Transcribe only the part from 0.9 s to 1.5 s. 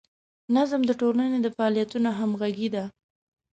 ټولنې د